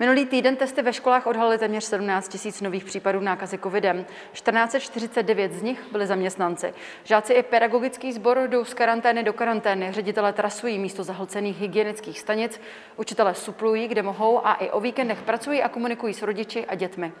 [0.00, 4.06] Minulý týden testy ve školách odhalily téměř 17 tisíc nových případů nákazy covidem.
[4.32, 6.74] 1449 z nich byli zaměstnanci.
[7.04, 9.92] Žáci i pedagogický sbor jdou z karantény do karantény.
[9.92, 12.60] Ředitelé trasují místo zahlcených hygienických stanic.
[12.96, 17.12] Učitelé suplují, kde mohou a i o víkendech pracují a komunikují s rodiči a dětmi.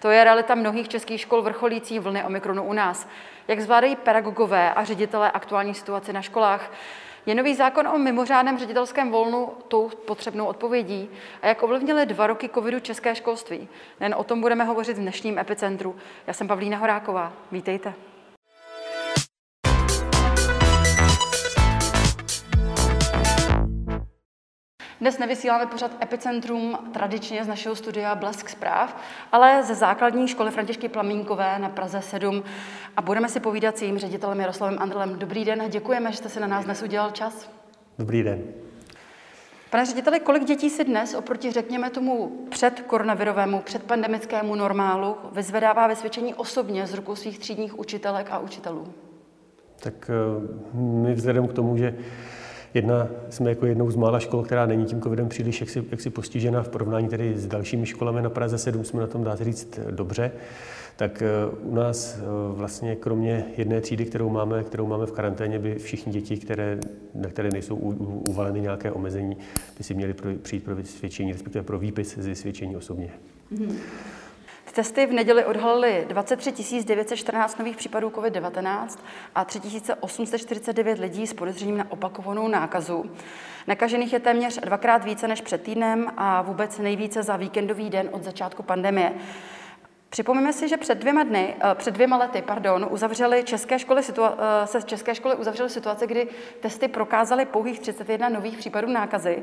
[0.00, 3.08] To je realita mnohých českých škol vrcholící vlny Omikronu u nás.
[3.48, 6.70] Jak zvládají pedagogové a ředitelé aktuální situaci na školách?
[7.26, 11.10] Je nový zákon o mimořádném ředitelském volnu tou potřebnou odpovědí?
[11.42, 13.68] A jak ovlivnily dva roky covidu české školství?
[14.00, 15.96] Jen o tom budeme hovořit v dnešním epicentru.
[16.26, 17.32] Já jsem Pavlína Horáková.
[17.52, 17.94] Vítejte.
[25.00, 28.96] Dnes nevysíláme pořad Epicentrum tradičně z našeho studia Blesk zpráv,
[29.32, 32.42] ale ze základní školy Františky Plamínkové na Praze 7
[32.96, 35.18] a budeme si povídat s jejím ředitelem Jaroslavem Andrlem.
[35.18, 37.50] Dobrý den děkujeme, že jste si na nás dnes udělal čas.
[37.98, 38.42] Dobrý den.
[39.70, 45.86] Pane řediteli, kolik dětí si dnes oproti, řekněme tomu, před koronavirovému, před pandemickému normálu vyzvedává
[45.86, 48.94] vysvědčení osobně z rukou svých třídních učitelek a učitelů?
[49.80, 51.94] Tak eh, my vzhledem k tomu, že
[52.74, 56.62] Jedna, jsme jako jednou z mála škol, která není tím covidem příliš jaksi, jaksi postižena
[56.62, 59.78] v porovnání tedy s dalšími školami na Praze 7, jsme na tom, dá se říct,
[59.90, 60.32] dobře.
[60.96, 61.28] Tak eh,
[61.62, 62.22] u nás eh,
[62.52, 66.78] vlastně kromě jedné třídy, kterou máme, kterou máme v karanténě, by všichni děti, které,
[67.14, 67.76] na které nejsou
[68.28, 69.36] uvaleny nějaké omezení,
[69.78, 73.10] by si měli přijít pro vysvědčení, respektive pro výpis z vysvědčení osobně.
[73.52, 73.74] Mm-hmm.
[74.74, 78.98] Testy v neděli odhalily 23 914 nových případů COVID-19
[79.34, 79.60] a 3
[80.00, 83.10] 849 lidí s podezřením na opakovanou nákazu.
[83.66, 88.24] Nakažených je téměř dvakrát více než před týdnem a vůbec nejvíce za víkendový den od
[88.24, 89.12] začátku pandemie.
[90.08, 94.34] Připomeňme si, že před dvěma dny, eh, před dvěma lety, pardon, uzavřely české školy situa-
[94.38, 96.28] eh, se české školy uzavřely situace, kdy
[96.60, 99.42] testy prokázaly pouhých 31 nových případů nákazy.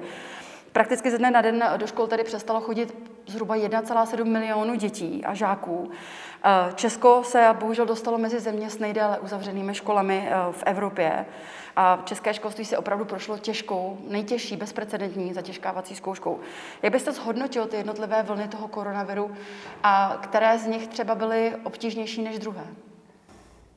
[0.72, 5.34] Prakticky ze dne na den do škol tedy přestalo chodit zhruba 1,7 milionu dětí a
[5.34, 5.92] žáků.
[6.44, 11.26] Eh, Česko se bohužel dostalo mezi země s nejdéle uzavřenými školami eh, v Evropě.
[11.76, 16.40] A české školství se opravdu prošlo těžkou, nejtěžší, bezprecedentní zatěžkávací zkouškou.
[16.82, 19.32] Jak byste zhodnotil ty jednotlivé vlny toho koronaviru
[19.84, 22.64] a které z nich třeba byly obtížnější než druhé?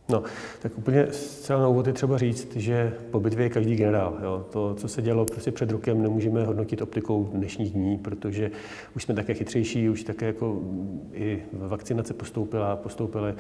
[0.09, 0.23] No,
[0.63, 4.19] tak úplně zcela na úvod je třeba říct, že po bitvě je každý generál.
[4.23, 4.45] Jo.
[4.51, 8.51] To, co se dělo prostě před rokem, nemůžeme hodnotit optikou dnešních dní, protože
[8.97, 10.63] už jsme také chytřejší, už také jako
[11.13, 13.35] i vakcinace postoupila, postoupily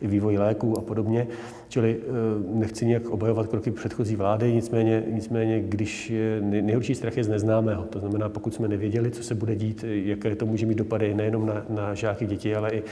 [0.00, 1.26] i vývoj léků a podobně.
[1.68, 2.04] Čili eh,
[2.58, 7.82] nechci nějak obhajovat kroky předchozí vlády, nicméně, nicméně když je, nejhorší strach je z neznámého.
[7.82, 11.46] To znamená, pokud jsme nevěděli, co se bude dít, jaké to může mít dopady nejenom
[11.46, 12.82] na, na žáky, děti, ale i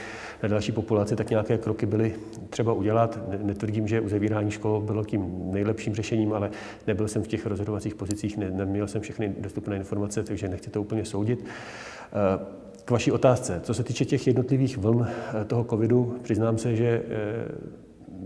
[0.43, 2.13] na další populaci, tak nějaké kroky byly
[2.49, 6.51] třeba udělat netvrdím, že uzavírání škol bylo tím nejlepším řešením, ale
[6.87, 10.81] nebyl jsem v těch rozhodovacích pozicích, ne, neměl jsem všechny dostupné informace, takže nechci to
[10.81, 11.45] úplně soudit.
[11.45, 13.61] Eh, k vaší otázce.
[13.63, 17.77] Co se týče těch jednotlivých vln eh, toho covidu, přiznám se, že eh,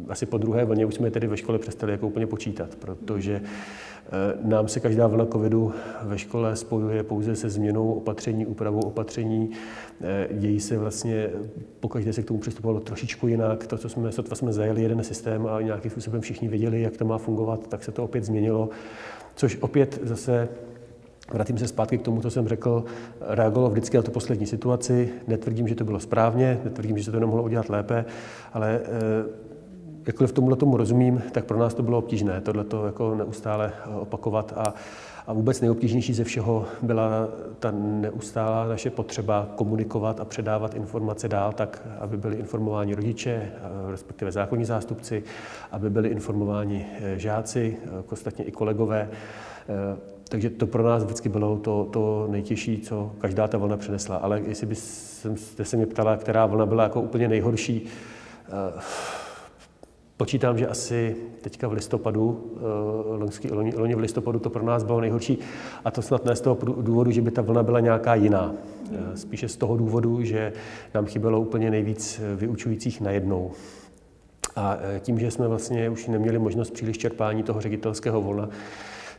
[0.09, 3.41] asi po druhé vlně už jsme tedy ve škole přestali jako úplně počítat, protože
[4.43, 9.49] nám se každá vlna covidu ve škole spojuje pouze se změnou opatření, úpravou opatření.
[10.31, 11.29] Dějí se vlastně,
[11.79, 13.67] pokaždé se k tomu přistupovalo trošičku jinak.
[13.67, 17.05] To, co jsme, sotva jsme zajeli jeden systém a nějakým způsobem všichni věděli, jak to
[17.05, 18.69] má fungovat, tak se to opět změnilo,
[19.35, 20.49] což opět zase
[21.33, 22.83] Vrátím se zpátky k tomu, co jsem řekl.
[23.21, 25.09] Reagovalo vždycky na tu poslední situaci.
[25.27, 28.05] Netvrdím, že to bylo správně, netvrdím, že se to nemohlo udělat lépe,
[28.53, 28.79] ale
[30.07, 33.95] jakkoliv tomuhle tomu rozumím, tak pro nás to bylo obtížné, tohle to jako neustále eh,
[33.95, 34.73] opakovat a,
[35.27, 37.27] a vůbec nejobtížnější ze všeho byla
[37.59, 43.91] ta neustálá naše potřeba komunikovat a předávat informace dál tak, aby byli informováni rodiče, eh,
[43.91, 45.23] respektive zákonní zástupci,
[45.71, 47.77] aby byli informováni eh, žáci,
[48.11, 49.09] ostatně i kolegové.
[50.29, 54.15] Takže to pro nás vždycky bylo to, to nejtěžší, co každá ta vlna přinesla.
[54.15, 57.87] Ale jestli byste se mě ptala, která vlna byla jako úplně nejhorší,
[60.21, 62.53] Počítám, že asi teďka v listopadu,
[63.49, 65.39] eh, loni, loni v listopadu to pro nás bylo nejhorší
[65.85, 68.53] a to snad ne z toho důvodu, že by ta vlna byla nějaká jiná.
[68.91, 70.53] Eh, spíše z toho důvodu, že
[70.93, 73.51] nám chybělo úplně nejvíc vyučujících najednou.
[74.55, 78.49] A eh, tím, že jsme vlastně už neměli možnost příliš čerpání toho ředitelského volna,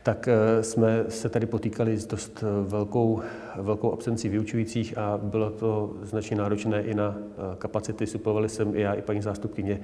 [0.03, 0.29] tak
[0.61, 3.21] jsme se tady potýkali s dost velkou,
[3.55, 7.17] velkou absencí vyučujících a bylo to značně náročné i na
[7.57, 8.07] kapacity.
[8.07, 9.79] Suplovali jsem i já, i paní zástupkyně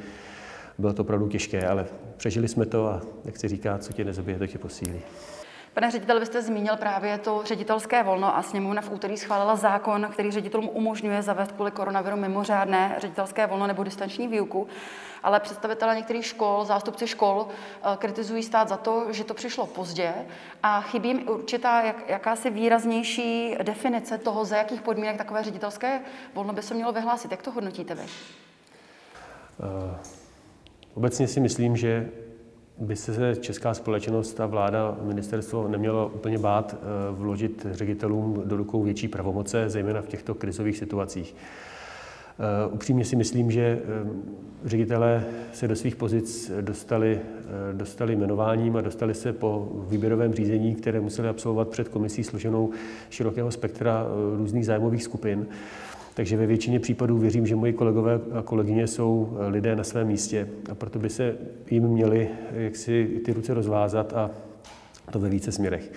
[0.80, 1.86] bylo to opravdu těžké, ale
[2.18, 5.02] přežili jsme to a jak se říká, co tě nezabije, to tě posílí.
[5.74, 10.08] Pane ředitel, vy jste zmínil právě to ředitelské volno a sněmovna v úterý schválila zákon,
[10.12, 14.68] který ředitelům umožňuje zavést kvůli koronaviru mimořádné ředitelské volno nebo distanční výuku.
[15.24, 20.14] Ale představitelé některých škol, zástupci škol, eh, kritizují stát za to, že to přišlo pozdě
[20.64, 26.02] a chybí jim určitá jak, jakási výraznější definice toho, za jakých podmínek takové ředitelské
[26.34, 27.32] volno by se mělo vyhlásit.
[27.32, 28.04] Jak to hodnotíte vy?
[28.04, 30.19] Uh,
[30.94, 32.10] obecně si myslím, že
[32.80, 38.84] by se česká společnost a vláda, ministerstvo nemělo úplně bát eh, vložit ředitelům do rukou
[38.84, 41.36] větší pravomoce, zejména v těchto krizových situacích.
[42.40, 44.10] Eh, upřímně si myslím, že eh,
[44.66, 47.20] ředitelé se do svých pozic dostali,
[47.74, 52.70] dostali jmenováním a dostali se po výběrovém řízení, které museli absolvovat před komisí složenou
[53.10, 54.06] širokého spektra
[54.38, 55.48] různých zájmových skupin.
[56.20, 60.08] Takže ve většině případů věřím, že moji kolegové a kolegyně jsou eh, lidé na svém
[60.08, 61.36] místě a proto by se
[61.72, 64.32] jim měli jaksi ty ruce rozvázat a
[65.12, 65.92] to ve více směrech.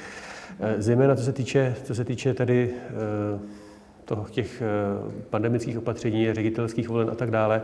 [0.60, 3.38] Eh, zejména co se týče, co se týče tady eh,
[4.04, 4.62] toho, těch
[5.30, 7.62] pandemických opatření, ředitelských volen a tak dále,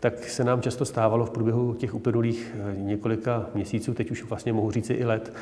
[0.00, 4.70] tak se nám často stávalo v průběhu těch uplynulých několika měsíců, teď už vlastně mohu
[4.70, 5.32] říci i let,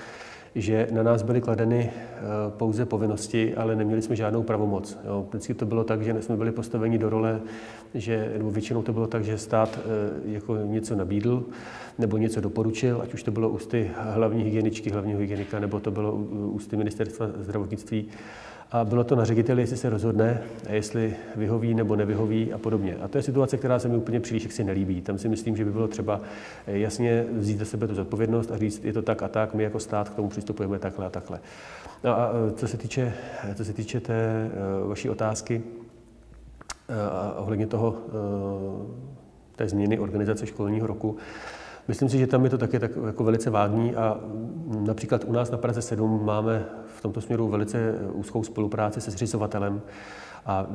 [0.57, 4.99] že na nás byly kladeny eh, pouze povinnosti, ale neměli jsme žádnou pravomoc.
[5.05, 5.27] Jo.
[5.29, 7.41] Vždycky to bylo tak, že jsme byli postaveni do role,
[7.95, 11.45] že, nebo většinou to bylo tak, že stát eh, jako něco nabídl
[11.99, 16.13] nebo něco doporučil, ať už to bylo ústy hlavní hygieničky, hlavního hygienika, nebo to bylo
[16.53, 18.09] ústy ministerstva zdravotnictví
[18.73, 22.97] a bylo to na řediteli, jestli se rozhodne, jestli vyhoví nebo nevyhoví a podobně.
[22.97, 25.01] A to je situace, která se mi úplně příliš jaksi nelíbí.
[25.01, 26.21] Tam si myslím, že by bylo třeba
[26.67, 29.81] jasně vzít za sebe tu zodpovědnost a říct, je to tak a tak, my jako
[29.81, 31.41] stát k tomu přistupujeme takhle a takhle.
[32.05, 33.13] No a co se týče,
[33.55, 34.51] co se týče té e,
[34.89, 35.63] vaší otázky,
[37.37, 37.97] ohledně toho,
[39.57, 41.17] té změny organizace školního roku,
[41.89, 44.21] Myslím si, že tam je to taky tak jako velice vágní a
[44.67, 46.65] například u nás na Praze 7 máme
[47.07, 49.83] tomto směru velice úzkou spolupráci se zřizovatelem
[50.47, 50.67] a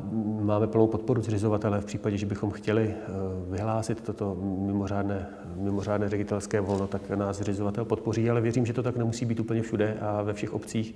[0.42, 3.10] máme plnou podporu zřizovatele v případě, že bychom chtěli eh,
[3.52, 8.98] vyhlásit toto mimořádné, mimořádné ředitelské volno, tak nás zřizovatel podpoří, ale věřím, že to tak
[8.98, 10.96] nemusí být úplně všude a ve všech obcích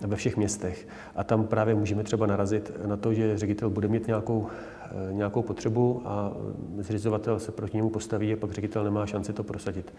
[0.00, 0.88] ve všech městech.
[1.16, 5.42] A tam právě můžeme třeba narazit na to, že ředitel bude mít nějakou, eh, nějakou
[5.42, 6.32] potřebu a
[6.78, 9.92] zřizovatel se proti němu postaví a pak ředitel nemá šanci to prosadit.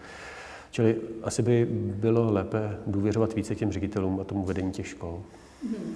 [0.73, 1.65] Čili asi by
[1.95, 5.21] bylo lépe důvěřovat více těm ředitelům a tomu vedení těch škol.
[5.63, 5.95] Hmm.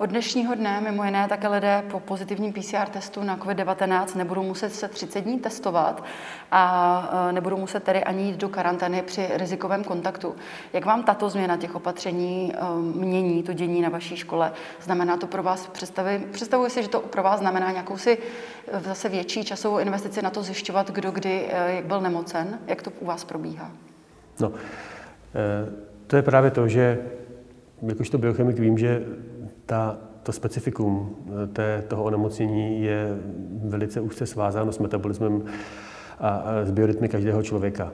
[0.00, 4.70] Od dnešního dne mimo jiné také lidé po pozitivním PCR testu na COVID-19 nebudou muset
[4.70, 6.04] se 30 dní testovat
[6.50, 10.34] a e, nebudou muset tedy ani jít do karantény při rizikovém kontaktu.
[10.72, 12.58] Jak vám tato změna těch opatření e,
[12.98, 14.52] mění to dění na vaší škole?
[14.82, 16.22] Znamená to pro vás představy?
[16.32, 18.18] Představuji si, že to pro vás znamená nějakou si
[18.72, 22.58] e, zase větší časovou investici na to zjišťovat, kdo kdy jak byl nemocen.
[22.66, 23.70] Jak to u vás probíhá?
[24.40, 24.52] No,
[26.06, 26.98] to je právě to, že
[27.82, 29.02] jakožto biochemik vím, že
[29.70, 33.18] ta, to specifikum eh, té, toho onemocnění je
[33.64, 35.44] velice úzce svázáno s metabolismem
[36.18, 37.92] a, a s biorytmy každého člověka.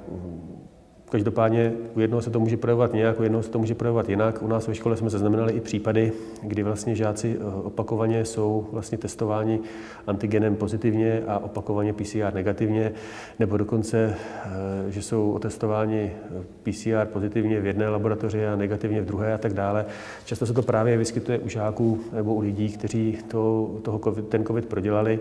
[1.16, 4.42] Každopádně u jednoho se to může projevovat nějak, u jednoho se to může projevovat jinak.
[4.42, 8.98] U nás ve škole jsme zaznamenali i případy, kdy vlastně žáci eh, opakovaně jsou vlastně
[8.98, 9.60] testováni
[10.06, 12.92] antigenem pozitivně a opakovaně PCR negativně,
[13.38, 14.14] nebo dokonce,
[14.44, 19.38] eh, že jsou otestováni eh, PCR pozitivně v jedné laboratoři a negativně v druhé a
[19.38, 19.86] tak dále.
[20.24, 24.44] Často se to právě vyskytuje u žáků nebo u lidí, kteří to, toho COVID, ten
[24.44, 25.20] COVID prodělali.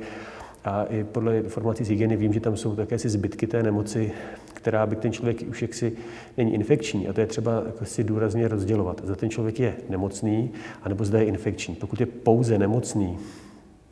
[0.65, 4.11] A i podle informací z hygieny vím, že tam jsou také si zbytky té nemoci,
[4.53, 5.93] která by ten člověk už jaksi
[6.37, 7.07] není infekční.
[7.07, 9.01] A to je třeba jako si důrazně rozdělovat.
[9.03, 10.51] Za ten člověk je nemocný,
[10.83, 11.75] anebo zda je infekční.
[11.75, 13.17] Pokud je pouze nemocný,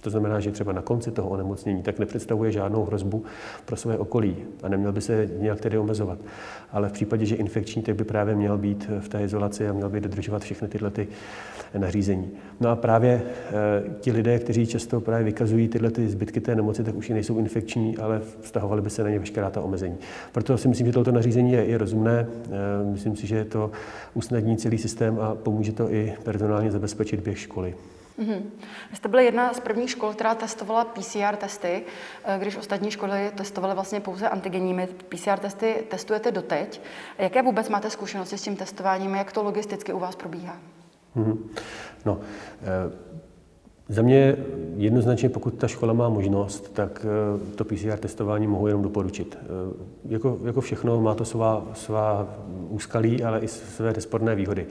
[0.03, 3.24] to znamená, že třeba na konci toho onemocnění tak nepředstavuje žádnou hrozbu
[3.65, 6.19] pro své okolí a neměl by se nějak tedy omezovat.
[6.72, 9.89] Ale v případě, že infekční, tak by právě měl být v té izolaci a měl
[9.89, 11.07] by dodržovat všechny tyhle ty
[11.77, 12.31] nařízení.
[12.60, 13.22] No a právě e,
[14.00, 17.38] ti lidé, kteří často právě vykazují tyhle ty zbytky té nemoci, tak už i nejsou
[17.38, 19.95] infekční, ale vztahovali by se na ně veškerá ta omezení.
[20.31, 22.19] Proto si myslím, že toto nařízení je, je rozumné.
[22.19, 23.72] E, myslím si, že to
[24.13, 27.75] usnadní celý systém a pomůže to i personálně zabezpečit běh školy.
[28.20, 28.41] Mm-hmm.
[28.89, 31.84] Vy jste byli jedna z prvních škol, která testovala PCR testy,
[32.24, 34.88] eh, když ostatní školy testovaly vlastně pouze antigenními.
[34.88, 36.82] PCR testy testujete doteď.
[37.17, 39.15] Jaké vůbec máte zkušenosti s tím testováním?
[39.15, 40.58] Jak to logisticky u vás probíhá?
[41.15, 41.38] Mm-hmm.
[42.05, 42.20] No,
[42.62, 43.13] e-
[43.89, 44.36] za mě
[44.77, 47.05] jednoznačně, pokud ta škola má možnost, tak
[47.55, 49.38] to PCR testování mohu jenom doporučit.
[50.05, 52.36] Jako, jako všechno má to svá, svá
[52.70, 54.67] úskalí, ale i své nesporné výhody.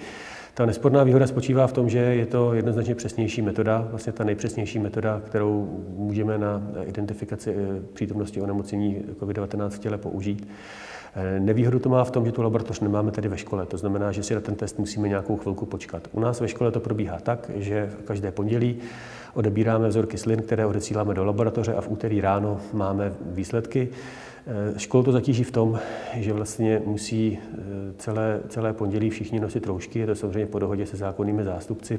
[0.55, 4.79] Ta nesporná výhoda spočívá v tom, že je to jednoznačně přesnější metoda, vlastně ta nejpřesnější
[4.79, 7.57] metoda, kterou můžeme na identifikaci
[7.93, 10.49] přítomnosti onemocnění COVID-19 v těle použít.
[11.39, 13.67] Nevýhodu to má v tom, že tu laboratoř nemáme tady ve škole.
[13.67, 16.09] To znamená, že si na ten test musíme nějakou chvilku počkat.
[16.13, 18.77] U nás ve škole to probíhá tak, že každé pondělí
[19.35, 23.89] odebíráme vzorky slin, které odesíláme do laboratoře a v úterý ráno máme výsledky.
[24.77, 25.79] Školu to zatíží v tom,
[26.15, 27.59] že vlastně musí eh,
[27.99, 29.99] celé, celé pondělí všichni nosit roušky.
[29.99, 31.99] Je to samozřejmě po dohodě se zákonnými zástupci,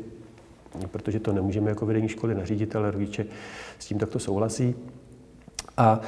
[0.92, 3.26] protože to nemůžeme jako vedení školy nařídit, ale rodiče
[3.80, 4.76] s tím takto souhlasí.
[5.78, 6.02] A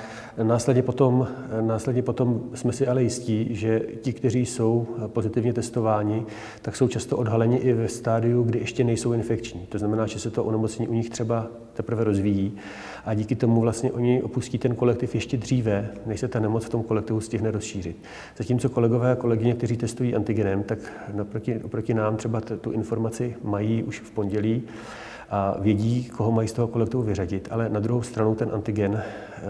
[0.43, 1.27] následně potom,
[1.62, 6.25] následně potom jsme si ale jistí, že ti, kteří jsou pozitivně testováni,
[6.62, 9.65] tak jsou často odhaleni i ve stádiu, kdy ještě nejsou infekční.
[9.69, 12.53] To znamená, že se to onemocnění u nich třeba teprve rozvíjí
[13.05, 16.69] a díky tomu vlastně oni opustí ten kolektiv ještě dříve, než se ta nemoc v
[16.69, 17.98] tom kolektivu stihne rozšířit.
[18.38, 20.79] Zatímco kolegové a kolegyně, kteří testují antigenem, tak
[21.13, 24.63] naproti, oproti nám třeba tu informaci mají už v pondělí
[25.36, 29.42] a vědí, koho mají z toho kolektivu vyřadit, ale na druhou stranu ten antigen eh,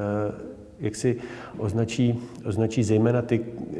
[0.79, 1.17] jak si
[1.57, 3.77] označí, označí zejména ty eh,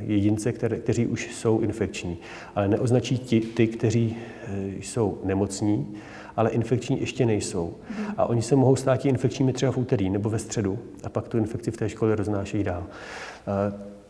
[0.00, 2.18] jedince, které, kteří už jsou infekční,
[2.54, 5.94] ale neoznačí ti, ty, kteří eh, jsou nemocní,
[6.36, 7.74] ale infekční ještě nejsou.
[8.16, 11.38] A oni se mohou stát infekčními třeba v úterý nebo ve středu a pak tu
[11.38, 12.86] infekci v té škole roznášejí dál.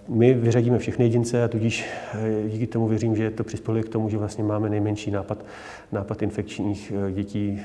[0.08, 1.86] My vyřadíme všechny jedince a tudíž
[2.48, 5.44] díky tomu věřím, že to přispělo k tomu, že vlastně máme nejmenší nápad,
[5.92, 7.60] nápad infekčních dětí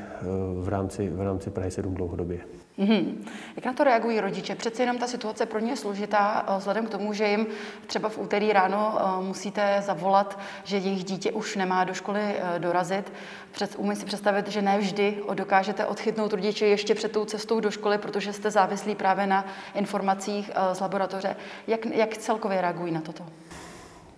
[0.62, 2.40] v rámci, v rámci Prahy 7 dlouhodobě.
[2.80, 3.16] Mm-hmm.
[3.56, 4.56] Jak na to reagují rodiče?
[4.56, 7.48] Přece jenom ta situace pro ně je složitá, eh, vzhledem k tomu, že jim
[7.88, 12.60] třeba v úterý ráno eh, musíte zavolat, že jejich dítě už nemá do školy eh,
[12.60, 13.12] dorazit.
[13.52, 17.72] Před, umím si představit, že ne vždy dokážete odchytnout rodiče ještě před tou cestou do
[17.72, 21.36] školy, protože jste závislí právě na informacích z laboratoře.
[21.68, 23.24] Jak, jak celkově reagují na toto?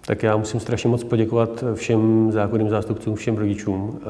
[0.05, 4.01] Tak já musím strašně moc poděkovat všem zákonným zástupcům, všem rodičům.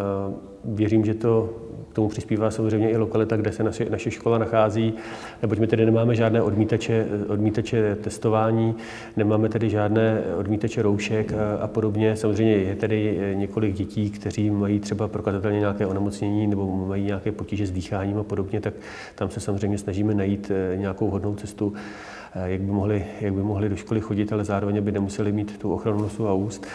[0.63, 1.49] Věřím, že to
[1.95, 4.93] tomu přispívá samozřejmě i lokalita, kde se naše, naše škola nachází,
[5.41, 8.75] neboť my tedy nemáme žádné odmítače, odmítače testování,
[9.17, 12.15] nemáme tedy žádné odmítače roušek a, a podobně.
[12.15, 17.67] Samozřejmě je tedy několik dětí, kteří mají třeba prokazatelně nějaké onemocnění nebo mají nějaké potíže
[17.67, 18.73] s dýcháním a podobně, tak
[19.15, 21.73] tam se samozřejmě snažíme najít eh, nějakou hodnou cestu,
[22.35, 25.57] eh, jak by mohli, jak by mohli do školy chodit, ale zároveň by nemuseli mít
[25.57, 26.67] tu ochranu nosu a úst.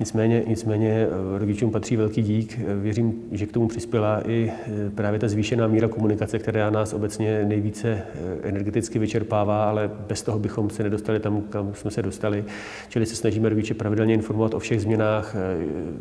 [0.00, 2.60] Nicméně, nicméně eh, rodičům patří velký dík.
[2.60, 6.92] Eh, věřím, že k tomu přispěla i eh, právě ta zvýšená míra komunikace, která nás
[6.92, 8.02] obecně nejvíce
[8.42, 12.44] energeticky vyčerpává, ale bez toho bychom se nedostali tam, kam jsme se dostali.
[12.88, 15.36] Čili se snažíme rodiče pravidelně informovat o všech změnách,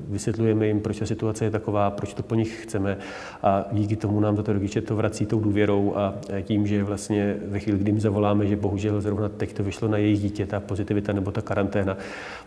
[0.10, 2.98] vysvětlujeme jim, proč ta situace je taková, proč to po nich chceme
[3.44, 6.14] a díky tomu nám to rodiče to vrací tou důvěrou a
[6.44, 9.98] tím, že vlastně ve chvíli, kdy jim zavoláme, že bohužel zrovna teď to vyšlo na
[9.98, 11.98] jejich dítě, ta pozitivita nebo ta karanténa,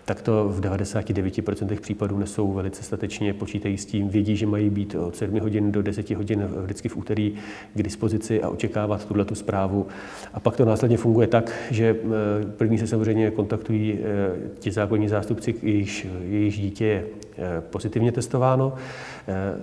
[0.04, 4.70] tak to v 99 90% případů nesou velice statečně, počítají s tím, vědí, že mají
[4.70, 7.35] být od 7 hodin do 10 hodin vždycky v úterý
[7.75, 9.87] k dispozici a očekávat tuhle tu zprávu.
[10.35, 15.09] A pak to následně funguje tak, že eh, první se samozřejmě kontaktují eh, ti zákonní
[15.09, 17.04] zástupci, jejichž, jejichž dítě je
[17.38, 18.73] eh, pozitivně testováno.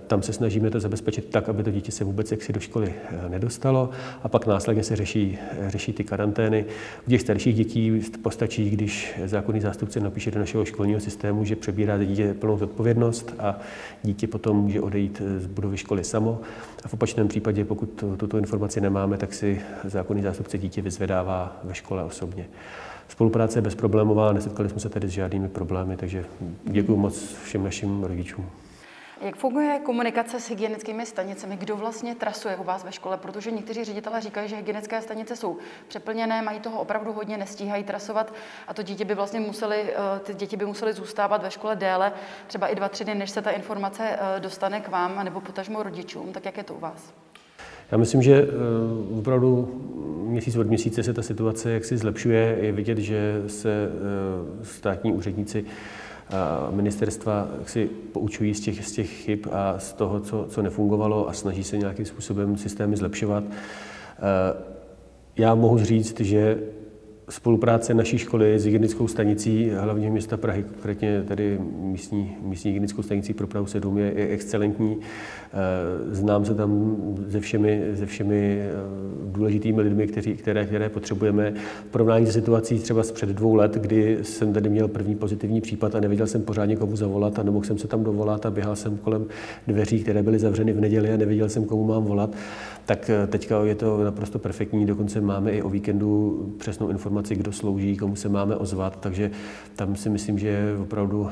[0.07, 2.93] Tam se snažíme to zabezpečit tak, aby to dítě se vůbec jaksi do školy
[3.27, 3.89] nedostalo
[4.23, 6.65] a pak následně se řeší, řeší ty karantény.
[7.07, 11.97] U těch starších dětí postačí, když zákonný zástupce napíše do našeho školního systému, že přebírá
[11.97, 13.59] dítě plnou zodpovědnost a
[14.03, 16.39] dítě potom může odejít z budovy školy samo.
[16.83, 21.73] A v opačném případě, pokud tuto informaci nemáme, tak si zákonný zástupce dítě vyzvedává ve
[21.73, 22.45] škole osobně.
[23.09, 26.25] Spolupráce je bezproblémová, nesetkali jsme se tady s žádnými problémy, takže
[26.63, 28.45] děkuji moc všem našim rodičům.
[29.21, 31.57] Jak funguje komunikace s hygienickými stanicemi?
[31.57, 33.17] Kdo vlastně trasuje u vás ve škole?
[33.17, 35.57] Protože někteří ředitelé říkají, že hygienické stanice jsou
[35.87, 38.33] přeplněné, mají toho opravdu hodně, nestíhají trasovat
[38.67, 42.11] a to dítě by vlastně museli, eh, ty děti by museli zůstávat ve škole déle,
[42.47, 45.83] třeba i dva, tři dny, než se ta informace eh, dostane k vám nebo potažmo
[45.83, 46.33] rodičům.
[46.33, 47.13] Tak jak je to u vás?
[47.91, 49.81] Já myslím, že eh, opravdu
[50.27, 52.57] měsíc od měsíce se ta situace jaksi zlepšuje.
[52.61, 53.89] Je vidět, že se
[54.63, 55.65] státní úředníci
[56.71, 61.33] ministerstva si poučují z těch, z těch chyb a z toho, co, co nefungovalo a
[61.33, 63.43] snaží se nějakým způsobem systémy zlepšovat.
[65.37, 66.59] Já mohu říct, že
[67.29, 73.33] spolupráce naší školy s hygienickou stanicí hlavně města Prahy, konkrétně tady místní, místní hygienickou stanicí
[73.33, 74.97] pro Prahu 7 je, je excelentní.
[74.97, 76.95] Eh, znám se tam
[77.29, 78.73] se všemi, se všemi eh,
[79.25, 81.53] důležitými lidmi, kteří, které, které potřebujeme.
[81.87, 85.61] V porovnání se situací třeba z před dvou let, kdy jsem tady měl první pozitivní
[85.61, 88.75] případ a nevěděl jsem pořádně komu zavolat a nemohl jsem se tam dovolat a běhal
[88.75, 89.25] jsem kolem
[89.67, 92.35] dveří, které byly zavřeny v neděli a nevěděl jsem, komu mám volat,
[92.87, 94.85] tak eh, teďka je to naprosto perfektní.
[94.85, 99.31] Dokonce máme i o víkendu přesnou informaci, kdo slouží, komu se máme ozvat, takže
[99.75, 101.29] tam si myslím, že opravdu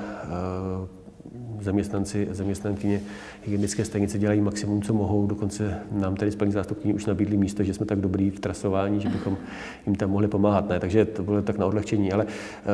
[1.62, 3.02] zaměstnanci, zaměstnankyně
[3.44, 5.28] hygienické stanice dělají maximum, co mohou.
[5.28, 9.00] Dokonce nám tady s paní zástupkyní už nabídli místo, že jsme tak dobrý v trasování,
[9.00, 9.38] že bychom
[9.86, 10.70] jim tam mohli pomáhat.
[10.70, 10.80] Ne?
[10.80, 12.12] Takže to bylo tak na odlehčení.
[12.12, 12.26] Ale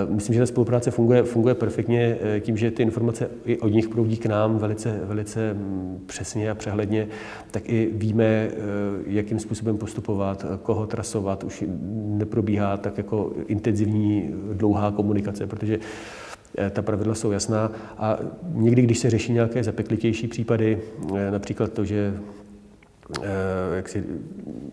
[0.10, 4.17] myslím, že ta spolupráce funguje, funguje perfektně tím, že ty informace i od nich proudí
[4.17, 7.08] k nám velice, velice mm, přesně a přehledně,
[7.51, 8.50] tak i víme,
[9.05, 11.43] jakým způsobem postupovat, koho trasovat.
[11.43, 16.31] Už neprobíhá tak jako intenzivní dlouhá komunikace, protože eh,
[16.72, 20.81] ta pravidla jsou jasná a někdy, když se řeší nějaké zapeklitější případy,
[21.15, 22.13] eh, například to, že
[23.22, 24.03] eh, jak si,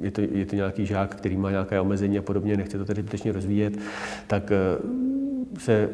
[0.00, 3.02] je, to, je to nějaký žák, který má nějaké omezení a podobně, nechce to tedy
[3.02, 3.78] zbytečně rozvíjet,
[4.26, 4.52] tak
[5.58, 5.88] se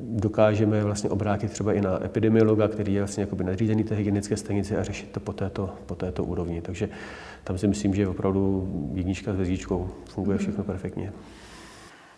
[0.00, 4.78] dokážeme vlastně obrátit třeba i na epidemiologa, který je vlastně jakoby nadřízený té hygienické stanice
[4.78, 6.60] a řešit to po této, po této úrovni.
[6.60, 6.88] Takže
[7.44, 11.12] tam si myslím, že opravdu jednička s hvězdičkou funguje všechno perfektně.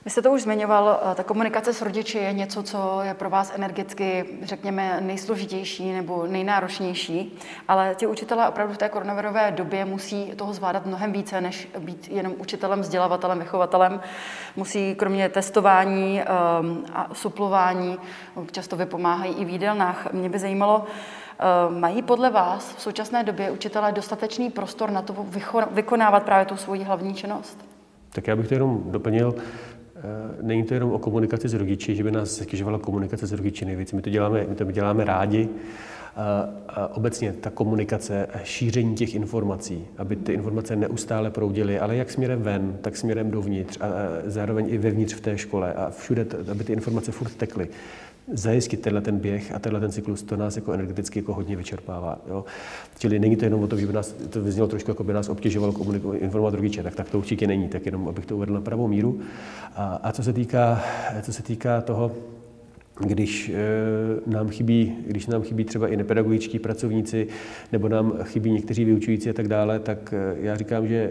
[0.04, 3.30] Vy jste to už zmiňoval, eh, ta komunikace s rodiči je něco, co je pro
[3.30, 7.38] vás energicky, řekněme, nejsložitější nebo nejnáročnější,
[7.68, 12.08] ale ti učitelé opravdu v té koronavirové době musí toho zvládat mnohem více, než být
[12.08, 14.00] jenom učitelem, vzdělavatelem, vychovatelem.
[14.56, 17.98] Musí kromě testování ehm, a suplování,
[18.52, 20.12] často vypomáhají i v jídelnách.
[20.12, 20.84] Mě by zajímalo,
[21.38, 25.26] ehm, Mají podle vás v současné době učitelé dostatečný prostor na to
[25.70, 27.64] vykonávat právě tu svoji hlavní činnost?
[28.12, 29.34] Tak já bych to jenom doplnil.
[29.98, 33.64] Eh, není to jenom o komunikaci s rodiči, že by nás zatěžovala komunikace s rodiči
[33.64, 33.92] nejvíc.
[33.92, 35.48] My to děláme, my to děláme rádi.
[36.16, 42.10] A, a obecně ta komunikace šíření těch informací, aby ty informace neustále proudily, ale jak
[42.10, 43.86] směrem ven, tak směrem dovnitř a
[44.24, 47.68] zároveň i vevnitř v té škole a všude, aby ty informace furt tekly
[48.32, 52.18] zajistit tenhle ten běh a tenhle ten cyklus, to nás jako energeticky jako hodně vyčerpává.
[52.28, 52.44] Jo?
[52.98, 55.28] Čili není to jenom o tom, že by nás, to vyznělo trošku, jako by nás
[55.28, 58.60] obtěžovalo komunikovat, informovat rodiče, tak, tak to určitě není, tak jenom abych to uvedl na
[58.60, 59.20] pravou míru.
[59.76, 60.82] A, a co, se týká,
[61.22, 62.12] co se týká toho,
[63.00, 63.54] když e,
[64.26, 67.28] nám chybí, když nám chybí třeba i nepedagogičtí pracovníci,
[67.72, 71.10] nebo nám chybí někteří vyučující a tak dále, tak e, já říkám, že e,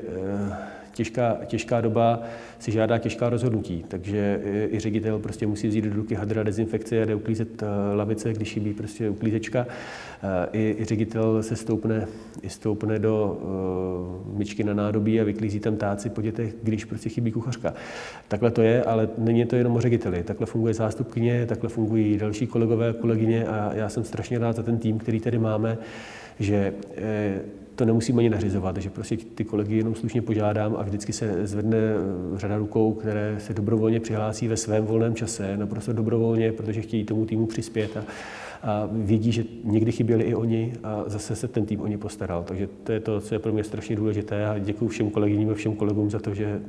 [0.98, 2.22] těžká, těžká doba
[2.60, 4.40] si žádá těžká rozhodnutí, takže
[4.72, 8.54] i ředitel prostě musí vzít do ruky hadra dezinfekce a jde uklízet eh, lavice, když
[8.54, 9.68] chybí prostě uklízečka.
[10.24, 12.08] Eh, I, i ředitel se stoupne,
[12.42, 13.40] i stoupne do
[14.28, 17.74] uh, myčky na nádobí a vyklízí tam táci po dětech, když prostě chybí kuchařka.
[18.28, 20.24] Takhle to je, ale není to jenom o řediteli.
[20.24, 24.78] Takhle funguje zástupkyně, takhle fungují další kolegové kolegyně a já jsem strašně rád za ten
[24.78, 25.78] tým, který tady máme,
[26.40, 27.42] že eh,
[27.78, 31.78] to nemusím ani nařizovat, že prostě ty kolegy jenom slušně požádám a vždycky se zvedne
[31.78, 37.04] eh, řada rukou, které se dobrovolně přihlásí ve svém volném čase, naprosto dobrovolně, protože chtějí
[37.04, 38.04] tomu týmu přispět a,
[38.64, 42.44] a vědí, že někdy chyběli i oni a zase se ten tým o ně postaral.
[42.44, 45.54] Takže to je to, co je pro mě strašně důležité a děkuji všem kolegyním a
[45.54, 46.62] všem kolegům za to, že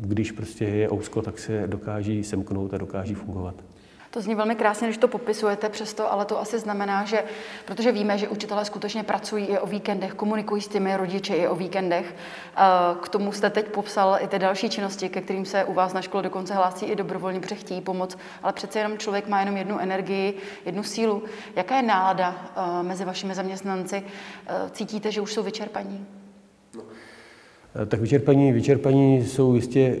[0.00, 3.64] když prostě je ousko, tak se dokáží semknout a dokáží fungovat.
[4.10, 7.22] To zní velmi krásně, když to popisujete přesto, ale to asi znamená, že,
[7.64, 11.54] protože víme, že učitelé skutečně pracují i o víkendech, komunikují s těmi rodiči i o
[11.54, 12.14] víkendech.
[13.02, 16.02] K tomu jste teď popsal i ty další činnosti, ke kterým se u vás na
[16.02, 19.78] škole dokonce hlásí i dobrovolně, protože chtějí pomoc, ale přece jenom člověk má jenom jednu
[19.78, 21.22] energii, jednu sílu.
[21.56, 24.02] Jaká je nálada eh, mezi vašimi zaměstnanci?
[24.46, 26.06] Eh, cítíte, že už jsou vyčerpaní?
[26.76, 26.82] No.
[27.86, 29.96] Tak vyčerpaní, vyčerpaní jsou jistě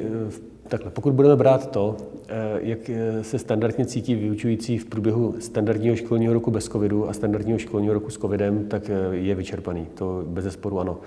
[0.70, 0.90] takhle.
[0.90, 1.96] Pokud budeme brát to,
[2.32, 7.12] Eh, jak eh, se standardně cítí vyučující v průběhu standardního školního roku bez covidu a
[7.12, 9.86] standardního školního roku s covidem, tak eh, je vyčerpaný.
[9.94, 10.98] To bez zesporu ano.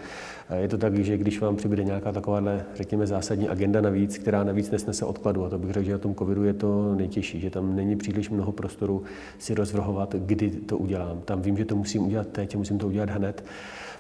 [0.56, 4.72] Je to tak, že když vám přibude nějaká takováhle, řekněme, zásadní agenda navíc, která navíc
[4.72, 7.76] nesnese odkladu, a to bych řekl, že na tom covidu je to nejtěžší, že tam
[7.76, 9.04] není příliš mnoho prostoru
[9.40, 11.22] si rozvrhovat, kdy to udělám.
[11.26, 13.44] Tam vím, že to musím udělat teď, musím to udělat hned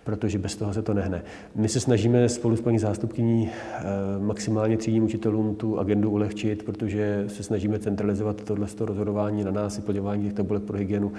[0.03, 1.23] protože bez toho se to nehne.
[1.55, 3.83] My se snažíme spolu s paní zástupkyní eh,
[4.19, 10.23] maximálně třídním učitelům tu agendu ulehčit, protože se snažíme centralizovat tohle rozhodování na nás, plňování
[10.23, 11.11] těch tabulek pro hygienu.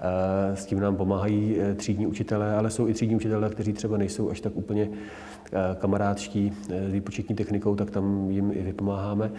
[0.00, 3.96] Eh, s tím nám pomáhají eh, třídní učitelé, ale jsou i třídní učitelé, kteří třeba
[3.96, 4.88] nejsou až tak úplně
[5.78, 6.52] kamarádští
[6.88, 9.30] s výpočetní technikou, tak tam jim i vypomáháme.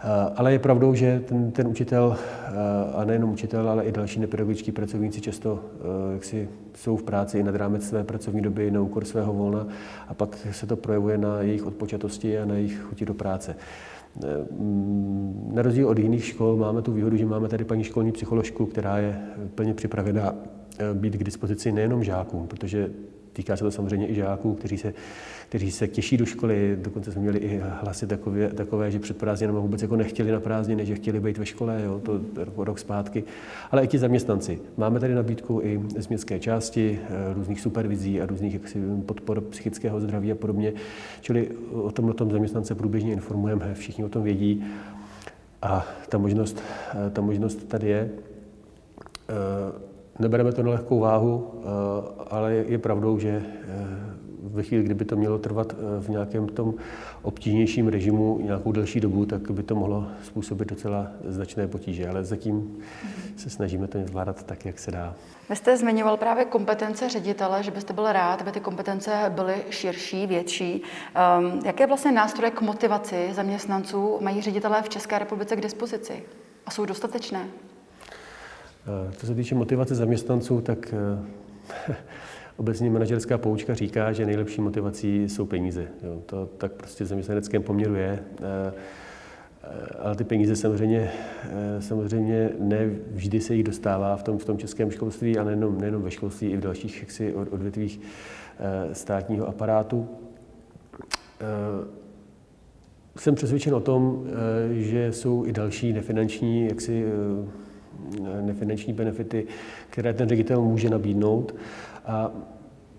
[0.00, 2.52] Eh, ale je pravdou, že ten, ten učitel, eh,
[2.94, 7.42] a nejenom učitel, ale i další nepedagogičtí pracovníci často eh, jaksi jsou v práci i
[7.42, 9.66] nad rámec své pracovní doby, na úkor svého volna
[10.08, 13.56] a pak se to projevuje na jejich odpočatosti a na jejich chuti do práce.
[14.50, 18.66] Mm, na rozdíl od jiných škol máme tu výhodu, že máme tady paní školní psycholožku,
[18.66, 19.20] která je
[19.54, 20.34] plně připravená
[20.94, 22.90] být k dispozici nejenom žákům, protože
[23.38, 24.94] týká se to samozřejmě i žáků, kteří se
[25.48, 26.76] kteří se těší do školy.
[26.82, 30.86] Dokonce jsme měli i hlasy takové, takové že před prázdninami vůbec jako nechtěli na prázdniny,
[30.86, 32.20] že chtěli být ve škole, jo, to
[32.56, 33.24] rok zpátky.
[33.70, 34.58] Ale i ti zaměstnanci.
[34.76, 40.00] Máme tady nabídku i z městské části, eh, různých supervizí a různých jaksi, podpor psychického
[40.00, 40.72] zdraví a podobně.
[41.20, 44.64] Čili o tomhle tom zaměstnance průběžně informujeme, všichni o tom vědí.
[45.62, 46.62] A ta možnost,
[47.06, 48.10] eh, ta možnost tady je.
[50.18, 51.62] Eh, nebereme to na lehkou váhu,
[52.30, 53.42] ale je pravdou, že
[54.42, 56.74] ve chvíli, kdyby to mělo trvat eh, v nějakém tom
[57.22, 62.08] obtížnějším režimu nějakou delší dobu, tak by to mohlo způsobit docela značné potíže.
[62.08, 62.78] Ale zatím
[63.36, 65.14] se snažíme to zvládat tak, jak se dá.
[65.50, 70.26] Vy jste zmiňoval právě kompetence ředitele, že byste byl rád, aby ty kompetence byly širší,
[70.26, 70.82] větší.
[71.38, 76.22] Um, jaké vlastně nástroje k motivaci zaměstnanců mají ředitelé v České republice k dispozici?
[76.66, 77.48] A jsou dostatečné?
[78.86, 80.94] Eh, co se týče motivace zaměstnanců, tak
[81.88, 81.94] eh,
[82.56, 85.86] Obecně manažerská poučka říká, že nejlepší motivací jsou peníze.
[86.02, 88.24] Jo, to tak prostě v zaměstnaneckém poměru je.
[88.42, 88.72] Eh,
[89.98, 91.10] ale ty peníze samozřejmě,
[91.78, 96.02] samozřejmě ne vždy se jich dostává v tom, v tom českém školství, a nejenom, nejenom
[96.02, 98.00] ve školství, i v dalších jaksi, odvětvích
[98.92, 100.08] státního aparátu.
[103.16, 104.26] Jsem přesvědčen o tom,
[104.70, 107.04] že jsou i další nefinanční, jaksi,
[108.40, 109.46] nefinanční benefity,
[109.90, 111.54] které ten ředitel může nabídnout.
[112.06, 112.30] A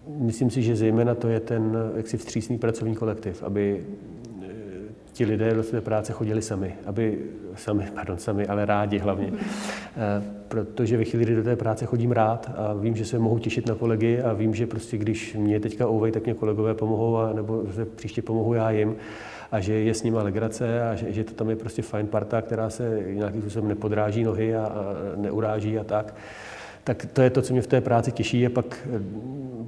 [0.08, 3.86] myslím si, že zejména to je ten jaksi vstřícný pracovní kolektiv, aby
[4.42, 4.48] eh,
[5.14, 7.18] ti lidé do své práce chodili sami, aby
[7.56, 9.32] sami, pardon, sami, ale rádi hlavně.
[9.34, 13.40] Eh, protože ve chvíli, kdy do té práce chodím rád a vím, že se mohu
[13.40, 17.18] těšit na kolegy a vím, že prostě když mě teďka ouvej, tak mě kolegové pomohou
[17.18, 18.96] a nebo se příště pomohu já jim
[19.52, 22.42] a že je s nimi legrace a že, že to tam je prostě fajn parta,
[22.42, 26.14] která se nějakým způsobem nepodráží nohy a, a neuráží a tak
[26.90, 29.02] tak to je to, co mě v té práci těší a pak, eh,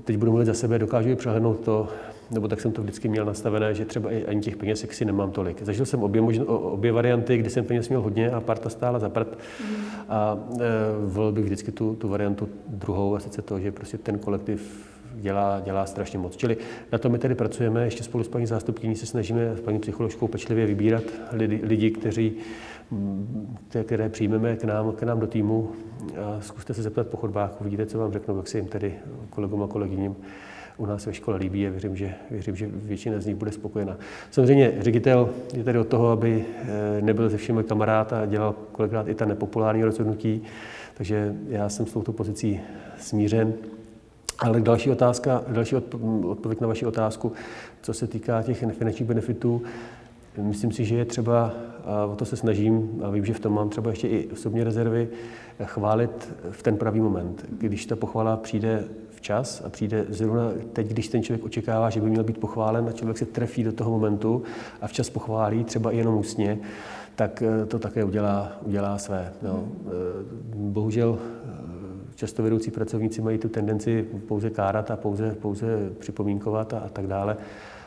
[0.04, 1.88] teď budu mluvit za sebe, dokážu i přehlednout to,
[2.32, 5.62] nebo tak jsem to vždycky měl nastavené, že třeba ani těch peněz si nemám tolik.
[5.62, 9.10] Zažil jsem obě, možno, obě varianty, kdy jsem peněz měl hodně a parta stála za
[9.10, 9.38] prd.
[10.10, 10.68] A e,
[11.06, 14.91] volil bych vždycky tu, tu variantu druhou, a sice to, že prostě ten kolektiv
[15.22, 16.38] dělá, dělá strašně moc.
[16.38, 16.58] Čili
[16.92, 20.28] na to my tedy pracujeme, ještě spolu s paní zástupkyní se snažíme s paní psycholožkou
[20.28, 22.34] pečlivě vybírat lidi, lidi kteří,
[23.84, 25.72] které přijmeme k nám, k nám do týmu.
[26.18, 28.94] A zkuste se zeptat po chodbách, uvidíte, co vám řeknou, jak se jim tedy
[29.30, 30.16] kolegům a kolegyním
[30.78, 33.98] u nás ve škole líbí a věřím, že, věřím, že většina z nich bude spokojená.
[34.32, 39.08] Samozřejmě ředitel je tady od toho, aby eh, nebyl se všemi kamarád a dělal kolikrát
[39.08, 40.44] i ta nepopulární rozhodnutí,
[40.94, 42.60] takže já jsem s touto pozicí
[43.00, 43.54] smířen.
[44.42, 45.76] Ale další otázka, další
[46.26, 47.32] odpověď na vaši otázku,
[47.82, 49.62] co se týká těch finančních benefitů,
[50.38, 51.54] myslím si, že je třeba,
[51.86, 54.64] a o to se snažím, a vím, že v tom mám třeba ještě i osobní
[54.64, 55.10] rezervy,
[55.64, 57.46] chválit v ten pravý moment.
[57.58, 62.10] Když ta pochvala přijde včas a přijde zrovna teď, když ten člověk očekává, že by
[62.10, 64.44] měl být pochválen a člověk se trefí do toho momentu
[64.82, 66.60] a včas pochválí, třeba i jenom ústně,
[67.22, 69.34] tak eh, to také udělá, udělá své.
[69.42, 69.68] No.
[70.56, 71.20] Bohužel
[72.16, 77.08] často vedoucí pracovníci mají tu tendenci pouze kárat a pouze, pouze připomínkovat a, a tak
[77.08, 77.38] dále,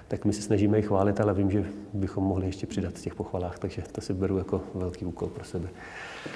[0.08, 3.14] tak my se snažíme je chválit, ale vím, že bychom mohli ještě přidat v těch
[3.14, 5.68] pochvalách, takže to si beru jako velký úkol pro sebe.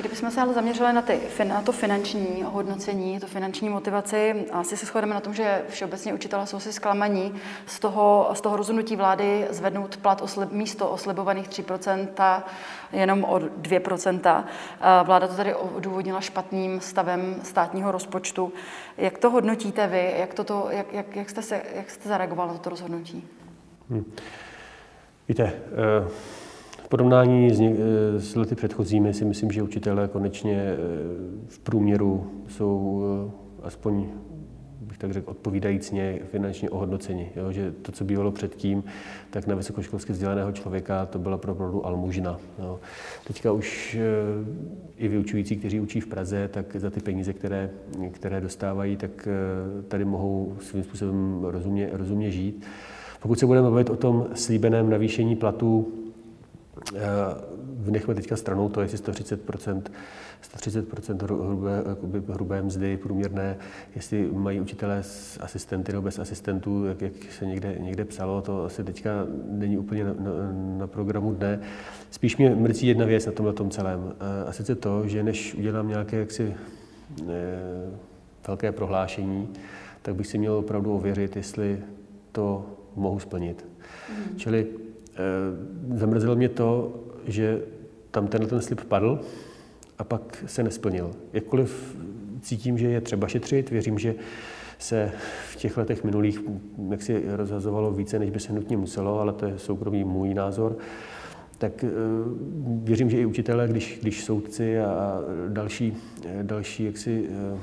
[0.00, 4.86] Kdybychom se ale zaměřili na, ty, na to finanční hodnocení, to finanční motivaci, asi se
[4.86, 7.34] shodeme na tom, že všeobecně učitelé jsou si zklamaní
[7.66, 12.42] z toho, z toho rozhodnutí vlády zvednout plat oslib, místo oslibovaných 3%
[12.92, 14.44] jenom o 2%.
[15.04, 18.52] Vláda to tady odůvodnila špatným stavem státního rozpočtu.
[18.96, 20.14] Jak to hodnotíte vy?
[20.18, 23.28] Jak, toto, jak, jak, jak, jste, se, jak jste zareagoval na toto rozhodnutí?
[23.90, 24.04] Hmm.
[25.28, 25.52] Víte,
[26.02, 26.08] uh
[26.88, 30.76] v porovnání s, eh, s lety předchozími si myslím, že učitelé konečně eh,
[31.46, 34.08] v průměru jsou eh, aspoň
[34.80, 37.30] bych tak řekl, odpovídajícně finančně ohodnoceni.
[37.36, 37.52] Jo?
[37.52, 38.84] Že to, co bývalo předtím,
[39.30, 42.38] tak na vysokoškolsky vzdělaného člověka to byla opravdu almužna.
[42.58, 42.80] Jo?
[43.26, 43.98] Teďka už
[44.96, 47.70] i vyučující, kteří učí v Praze, tak za ty peníze, které,
[48.10, 49.28] které dostávají, tak
[49.88, 52.66] tady mohou svým způsobem rozumně, rozumně žít.
[53.20, 55.98] Pokud se budeme bavit o tom slíbeném navýšení platů
[56.96, 57.00] Eh,
[57.60, 59.40] vynechme teďka stranou to, jestli 130
[60.40, 61.84] 130 hrubé,
[62.28, 63.56] hrubé mzdy průměrné,
[63.94, 68.64] jestli mají učitelé s asistenty nebo bez asistentů, jak, jak se někde, někde psalo, to
[68.64, 69.10] asi teďka
[69.48, 70.30] není úplně na, na,
[70.78, 71.60] na programu dne.
[72.10, 74.14] Spíš mě mrzí jedna věc na tomhle tom celém.
[74.20, 76.54] Eh, a sice to, že než udělám nějaké jaksi,
[77.22, 77.90] eh,
[78.46, 79.48] velké prohlášení,
[80.02, 81.78] tak bych si měl opravdu ověřit, jestli
[82.32, 82.66] to
[82.98, 83.66] mohu splnit.
[84.08, 84.36] Mm.
[84.36, 84.66] Čili
[85.18, 86.94] Eh, zamrzelo mě to,
[87.26, 87.60] že
[88.10, 89.20] tam tenhle ten slib padl
[89.98, 91.10] a pak se nesplnil.
[91.32, 91.96] Jakkoliv
[92.40, 94.14] cítím, že je třeba šetřit, věřím, že
[94.78, 95.12] se
[95.50, 96.40] v těch letech minulých
[96.90, 100.76] jak si rozhazovalo více, než by se nutně muselo, ale to je soukromý můj názor,
[101.58, 101.88] tak eh,
[102.82, 105.96] věřím, že i učitelé, když, když soudci a další,
[106.42, 107.58] další jaksi, eh,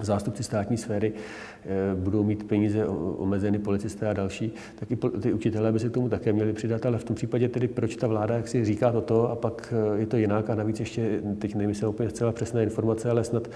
[0.00, 1.12] zástupci státní sféry
[1.94, 6.08] budou mít peníze omezeny policisté a další, tak i ty učitelé by se k tomu
[6.08, 9.30] také měli přidat, ale v tom případě tedy proč ta vláda jak si říká toto
[9.30, 13.24] a pak je to jinak a navíc ještě, teď nevím, úplně zcela přesné informace, ale
[13.24, 13.48] snad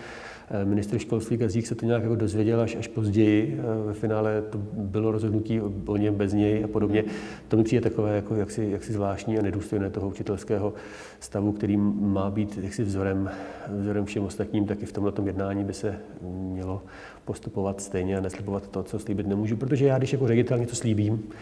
[0.55, 3.59] Eh, ministr školství Gazík se to nějak jako dozvěděl až, až později.
[3.59, 7.05] Eh, ve finále to bylo rozhodnutí o něm bez něj a podobně.
[7.49, 10.75] To mi přijde takové jako jaksi, jaksi zvláštní a nedůstojné toho učitelského
[11.21, 13.31] stavu, který má být jaksi vzorem,
[13.69, 16.83] vzorem všem ostatním, tak i v tomto jednání by se mělo
[17.25, 19.57] postupovat stejně a neslibovat to, co slíbit nemůžu.
[19.57, 21.33] Protože já, když jako ředitel něco slíbím,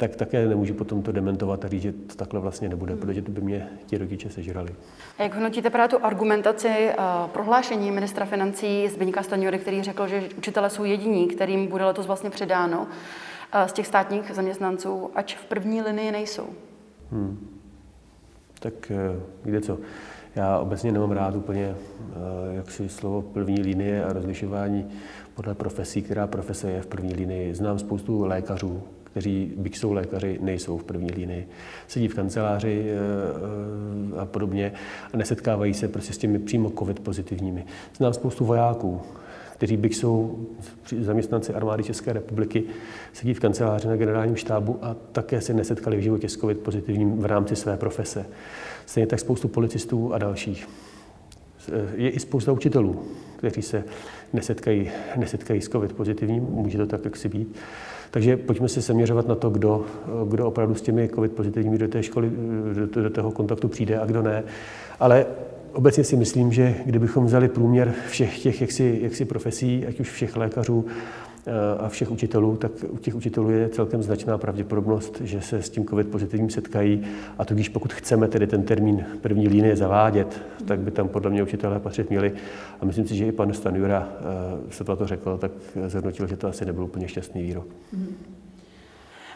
[0.00, 3.00] tak také nemůžu potom to dementovat a říct, že to takhle vlastně nebude, hmm.
[3.00, 4.74] protože to by mě ti rodiče sežrali.
[5.18, 10.22] A jak hodnotíte právě tu argumentaci uh, prohlášení ministra financí Zbyňka Staňury, který řekl, že
[10.38, 15.44] učitele jsou jediní, kterým bude letos vlastně předáno uh, z těch státních zaměstnanců, ač v
[15.44, 16.46] první linii nejsou?
[17.12, 17.48] Hmm.
[18.60, 19.78] Tak uh, víte co,
[20.36, 21.74] já obecně nemám rád úplně
[22.50, 24.88] jak si slovo první linie a rozlišování
[25.34, 27.54] podle profesí, která profese je v první linii.
[27.54, 31.48] Znám spoustu lékařů, kteří, byť jsou lékaři, nejsou v první linii.
[31.88, 32.96] Sedí v kanceláři eh,
[34.16, 34.72] eh, a podobně
[35.12, 37.64] a nesetkávají se prostě s těmi přímo covid pozitivními.
[37.96, 39.00] Znám spoustu vojáků,
[39.60, 40.38] kteří byť jsou
[41.00, 42.64] zaměstnanci armády České republiky,
[43.12, 47.18] sedí v kanceláři na generálním štábu a také se nesetkali v životě s covid pozitivním
[47.18, 48.26] v rámci své profese.
[48.86, 50.68] Stejně tak spoustu policistů a dalších.
[51.94, 53.02] Je i spousta učitelů,
[53.36, 53.84] kteří se
[54.32, 57.56] nesetkají, nesetkají s covid pozitivním, může to tak, jak si být.
[58.10, 59.84] Takže pojďme se seměřovat na to, kdo,
[60.28, 62.30] kdo opravdu s těmi covid pozitivními do té školy,
[62.74, 64.42] do, do toho kontaktu přijde a kdo ne.
[65.00, 65.26] Ale
[65.72, 70.36] obecně si myslím, že kdybychom vzali průměr všech těch jaksi, jaksi profesí, ať už všech
[70.36, 70.86] lékařů,
[71.78, 75.86] a všech učitelů, tak u těch učitelů je celkem značná pravděpodobnost, že se s tím
[75.86, 77.02] COVID pozitivním setkají.
[77.38, 81.42] A tudíž pokud chceme tedy ten termín první linie zavádět, tak by tam podle mě
[81.42, 82.32] učitelé patřit měli.
[82.80, 85.52] A myslím si, že i pan Stanjura eh, se to řekl, tak
[85.86, 87.66] zhodnotil, že to asi nebyl úplně šťastný výrok.
[87.66, 88.39] Mm-hmm.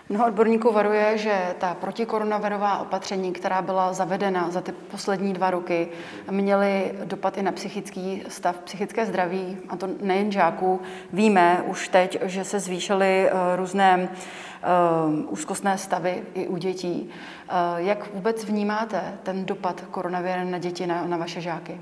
[0.09, 5.89] Mnoho odborníků varuje, že ta protikoronavirová opatření, která byla zavedena za ty poslední dva roky,
[6.31, 10.81] měly dopad i na psychický stav, psychické zdraví, a to nejen žáků.
[11.13, 17.11] Víme už teď, že se zvýšily eh, různé uh, úzkostné stavy i u dětí.
[17.11, 21.81] Uh, jak vůbec vnímáte ten dopad koronaviru na děti, na, na vaše žáky?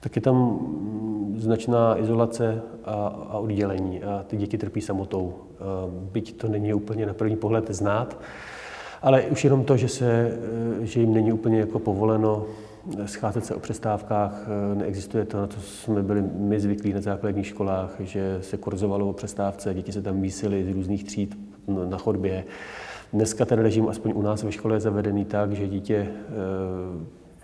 [0.00, 0.58] Tak je tam
[1.36, 2.92] značná izolace a,
[3.30, 5.34] a oddělení a ty děti trpí samotou.
[6.12, 8.20] Byť to není úplně na první pohled znát,
[9.02, 10.38] ale už jenom to, že, se,
[10.80, 12.46] že jim není úplně jako povoleno
[13.04, 17.96] scházet se o přestávkách, neexistuje to, na co jsme byli my zvyklí na základních školách,
[18.00, 21.38] že se kurzovalo o přestávce, děti se tam mísily z různých tříd
[21.88, 22.44] na chodbě.
[23.12, 26.08] Dneska ten režim, aspoň u nás ve škole, je zavedený tak, že dítě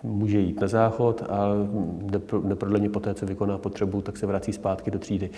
[0.05, 1.49] může jít na záchod a
[2.43, 5.29] neprodleně po té, co vykoná potřebu, tak se vrací zpátky do třídy.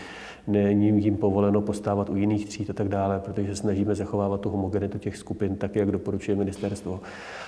[0.47, 4.97] Není jim povoleno postávat u jiných tříd a tak dále, protože snažíme zachovávat tu homogenitu
[4.97, 6.99] těch skupin tak, jak doporučuje ministerstvo.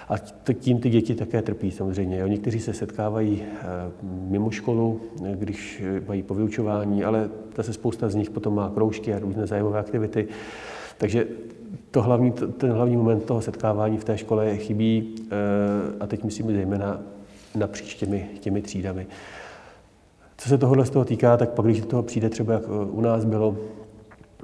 [0.09, 0.17] A
[0.53, 2.23] tím ty děti také trpí samozřejmě.
[2.27, 3.65] Někteří se setkávají eh,
[4.03, 5.01] mimo školu,
[5.35, 10.27] když mají povyučování, ale zase spousta z nich potom má kroužky a různé zájmové aktivity.
[10.99, 11.27] Takže
[11.91, 15.35] to hlavní, ten hlavní moment toho setkávání v té škole chybí, eh,
[15.99, 17.01] a teď myslím zejména
[17.55, 19.07] napříč těmi, těmi třídami.
[20.37, 23.01] Co se tohohle z toho týká, tak pak, když do toho přijde třeba, jak u
[23.01, 23.57] nás bylo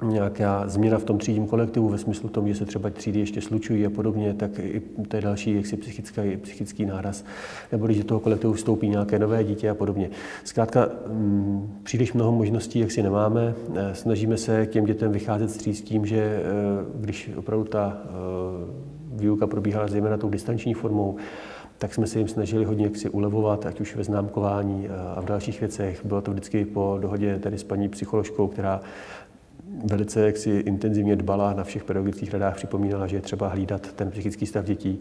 [0.02, 3.86] nějaká změna v tom třídním kolektivu ve smyslu tom, že se třeba třídy ještě slučují
[3.86, 7.24] a podobně, tak i to je další jaksi psychický, psychický náraz.
[7.72, 10.10] Nebo když do toho kolektivu vstoupí nějaké nové dítě a podobně.
[10.44, 13.54] Zkrátka mm, příliš mnoho možností, jak si nemáme.
[13.74, 16.42] Eh, snažíme se těm dětem vycházet s tím, že eh,
[16.94, 18.08] když opravdu ta eh,
[19.16, 21.16] výuka probíhala zejména tou distanční formou,
[21.78, 25.60] tak jsme se jim snažili hodně jaksi ulevovat, ať už ve známkování a v dalších
[25.60, 26.04] věcech.
[26.04, 28.80] Bylo to vždycky po dohodě tady s paní psycholožkou, která
[29.84, 34.46] velice jaksi intenzivně dbala na všech pedagogických radách, připomínala, že je třeba hlídat ten psychický
[34.46, 35.00] stav dětí.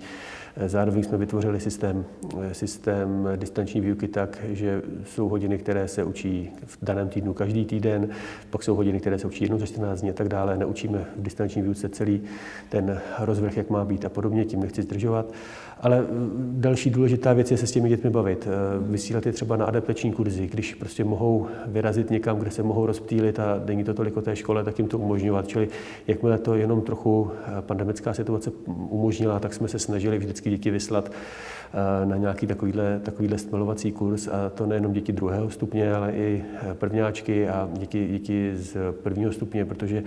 [0.66, 2.06] Zároveň jsme vytvořili systém,
[2.52, 8.10] systém distanční výuky tak, že jsou hodiny, které se učí v daném týdnu každý týden,
[8.50, 10.58] pak jsou hodiny, které se učí jednou za 14 dní a tak dále.
[10.58, 12.22] Neučíme v distanční výuce celý
[12.70, 15.34] ten rozvrh, jak má být a podobně, tím nechci zdržovat.
[15.82, 16.06] Ale
[16.38, 18.48] další důležitá věc je se s těmi dětmi bavit.
[18.82, 23.40] Vysílat je třeba na adaptační kurzy, když prostě mohou vyrazit někam, kde se mohou rozptýlit
[23.40, 25.48] a není to toliko té škole, tak jim to umožňovat.
[25.48, 25.68] Čili
[26.08, 28.52] jakmile to jenom trochu pandemická situace
[28.90, 33.92] umožnila, tak jsme se snažili vždycky vždycky děti vyslat eh, na nějaký takovýhle, takovýhle stmelovací
[33.92, 38.78] kurz a to nejenom děti druhého stupně, ale i eh, prvňáčky a děti, děti z
[39.04, 40.04] prvního stupně, protože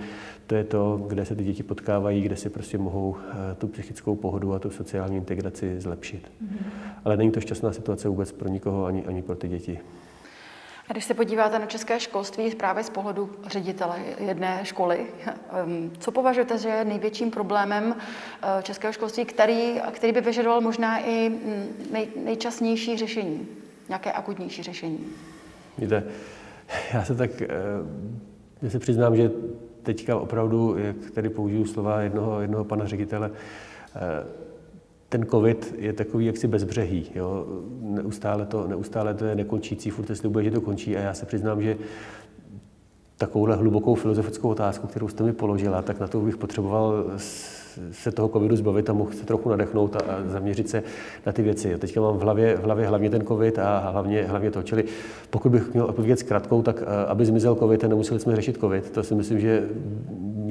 [0.47, 4.15] to je to, kde se ty děti potkávají, kde si prostě mohou eh, tu psychickou
[4.15, 6.31] pohodu a tu sociální integraci zlepšit.
[6.43, 6.65] Mm-hmm.
[7.05, 9.79] Ale není to šťastná situace vůbec pro nikoho ani, ani pro ty děti.
[10.89, 15.05] A když se podíváte na české školství právě z pohledu ředitele jedné školy,
[15.51, 20.99] ehm, co považujete, že je největším problémem eh, českého školství, který, který by vyžadoval možná
[20.99, 23.47] i mm, nej, nejčastnější řešení,
[23.89, 24.99] nějaké akutnější řešení?
[25.77, 26.03] Víte,
[26.93, 27.47] já se tak, eh,
[28.61, 29.31] já se přiznám, že
[29.83, 33.31] teďka opravdu, jak tady použiju slova jednoho, jednoho pana ředitele,
[33.95, 33.99] eh,
[35.09, 37.11] ten covid je takový jaksi bezbřehý.
[37.15, 37.45] Jo?
[37.81, 41.61] Neustále, to, neustále to je nekončící, furt slibuje, že to končí a já se přiznám,
[41.61, 41.77] že
[43.17, 47.05] takovouhle hlubokou filozofickou otázku, kterou jste mi položila, tak na to bych potřeboval
[47.91, 50.83] se toho covidu zbavit a mohl se trochu nadechnout a, a zaměřit se
[51.25, 51.77] na ty věci.
[51.77, 54.63] Teďka mám v hlavě, v hlavě hlavně ten covid a hlavně, hlavně to.
[54.63, 54.83] Čili
[55.29, 59.03] pokud bych měl odpovědět zkrátkou, tak aby zmizel covid a nemuseli jsme řešit covid, to
[59.03, 59.69] si myslím, že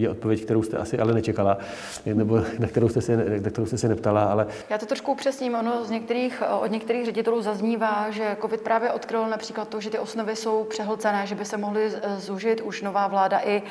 [0.03, 1.59] je odpověď, kterou jste asi ale nečekala,
[2.07, 4.47] nebo na kterou jste se, na kterou jste se neptala, ale...
[4.71, 5.55] Já to trošku upřesním.
[5.55, 9.99] Ono z některých, od některých ředitelů zaznívá, že COVID právě odkryl například to, že ty
[9.99, 12.61] osnovy jsou přehlcené, že by se mohly zúžit.
[12.61, 13.63] Už nová vláda i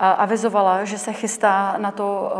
[0.00, 2.32] avizovala, že se chystá na to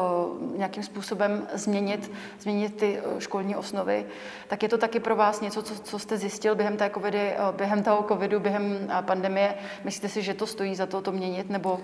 [0.56, 4.04] nějakým způsobem změnit, změnit ty školní osnovy.
[4.48, 7.82] Tak je to taky pro vás něco, co, co jste zjistil během, té COVIDy, během
[7.82, 9.54] toho covidu, během pandemie?
[9.84, 11.50] Myslíte si, že to stojí za to to měnit?
[11.50, 11.78] Nebo...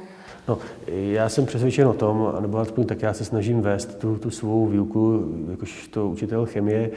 [0.49, 4.31] No, já jsem přesvědčen o tom, nebo aspoň tak já se snažím vést tu, tu
[4.31, 6.91] svou výuku, jakož to učitel chemie,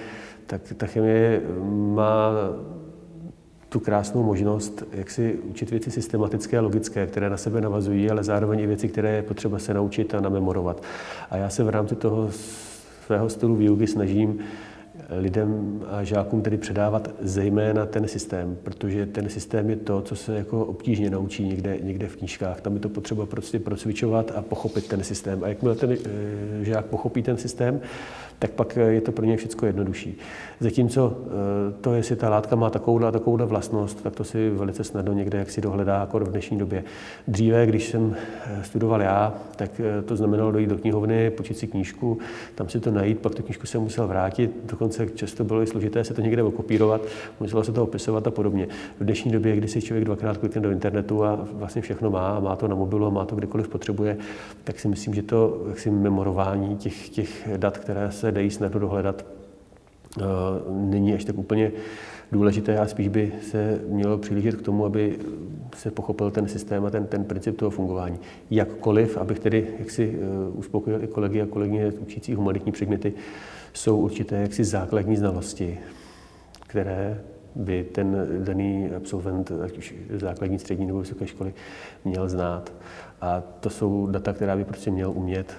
[0.46, 1.42] tak ta chemie
[1.94, 2.32] má
[3.76, 8.24] tu krásnou možnost, jak si učit věci systematické a logické, které na sebe navazují, ale
[8.24, 10.84] zároveň i věci, které je potřeba se naučit a namemorovat.
[11.30, 12.30] A já se v rámci toho
[13.06, 14.40] svého stylu výuky snažím
[15.10, 20.36] lidem a žákům tedy předávat zejména ten systém, protože ten systém je to, co se
[20.36, 22.62] jako obtížně naučí někde, někde v knížkách.
[22.62, 25.44] Tam je to potřeba prostě procvičovat a pochopit ten systém.
[25.44, 25.98] A jakmile ten eh,
[26.64, 27.82] žák pochopí ten systém,
[28.40, 30.18] tak pak je to pro ně všechno jednodušší.
[30.60, 34.84] Zatímco eh, to, jestli ta látka má takovouhle a takovouhle vlastnost, tak to si velice
[34.84, 36.84] snadno někde jak si dohledá jako v dnešní době.
[37.28, 41.68] Dříve, když jsem eh, studoval já, tak eh, to znamenalo dojít do knihovny, počít si
[41.68, 42.18] knížku,
[42.56, 46.04] tam si to najít, pak tu knížku jsem musel vrátit, dokonce často bylo i složité
[46.04, 47.02] se to někde okopírovat,
[47.40, 48.68] muselo se to opisovat a podobně.
[49.00, 52.56] V dnešní době, kdy si člověk dvakrát klikne do internetu a vlastně všechno má, má
[52.56, 54.18] to na mobilu, má to kdykoliv potřebuje,
[54.64, 59.26] tak si myslím, že to jaksi memorování těch, těch dat, které se dají snadno dohledat,
[60.20, 60.24] eh,
[60.70, 61.72] není až tak úplně
[62.32, 65.20] důležité a spíš by se mělo přihlížet k tomu, aby
[65.76, 68.20] se pochopil ten systém a ten, ten princip toho fungování.
[68.52, 73.14] Jakkoliv, abych tedy jaksi eh, uspokojil i kolegy a kolegyně učící humanitní předměty,
[73.74, 75.78] jsou určité jaksi základní znalosti,
[76.68, 77.22] které
[77.56, 81.54] by ten daný absolvent, ať už základní, střední nebo vysoké školy,
[82.06, 82.74] měl znát.
[83.22, 85.58] A to jsou data, která by prostě měl umět.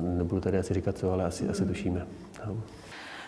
[0.00, 2.06] Nebudu tady asi říkat co, ale asi, asi tušíme.
[2.46, 2.56] No.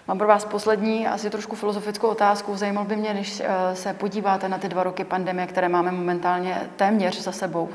[0.08, 2.56] Mám pro vás poslední, asi trošku filozofickou otázku.
[2.56, 6.60] Zajímal by mě, když eh, se podíváte na ty dva roky pandemie, které máme momentálně
[6.76, 7.68] téměř za sebou.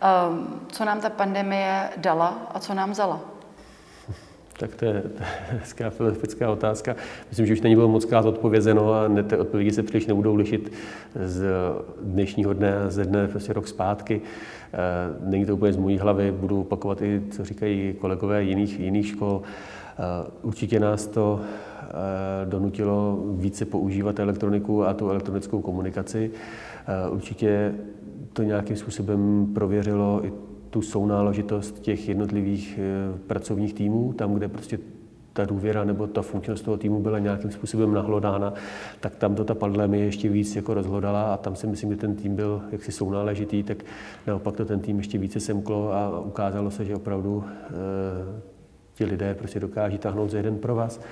[0.00, 3.20] Ehm, co nám ta pandemie dala a co nám vzala?
[4.56, 5.28] Tak to je, to je
[5.60, 6.96] hezká filozofická otázka.
[7.28, 10.34] Myslím, že už není bylo moc krát odpovězeno a ne, ty odpovědi se příliš nebudou
[10.34, 10.72] lišit
[11.24, 11.44] z
[12.02, 14.20] dnešního dne a ze dne prostě rok zpátky.
[14.22, 14.59] Eh,
[15.20, 19.42] není to úplně z mojí hlavy, budu opakovat i, co říkají kolegové jiných, jiných škol.
[19.42, 26.30] Eh, určitě nás to eh, donutilo více používat elektroniku a tu elektronickou komunikaci.
[27.10, 27.74] Určitě
[28.32, 30.32] to nějakým způsobem prověřilo i
[30.70, 34.78] tu sounáležitost těch jednotlivých eh, pracovních týmů, tam, kde prostě
[35.32, 38.54] ta důvěra nebo ta funkčnost toho týmu byla nějakým způsobem nahlodána,
[39.00, 42.16] tak tam to ta pandemie ještě víc jako rozhlodala a tam si myslím, že ten
[42.16, 43.84] tým byl jaksi sounáležitý, tak
[44.26, 47.70] naopak to ten tým ještě více semklo a ukázalo se, že opravdu e,
[48.94, 51.00] ti lidé prostě dokáží tahnout za jeden pro vás.
[51.00, 51.02] E,